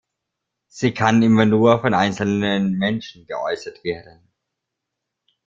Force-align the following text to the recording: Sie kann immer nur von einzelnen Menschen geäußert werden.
Sie 0.65 0.95
kann 0.95 1.21
immer 1.21 1.45
nur 1.45 1.79
von 1.81 1.93
einzelnen 1.93 2.75
Menschen 2.79 3.27
geäußert 3.27 3.83
werden. 3.83 4.31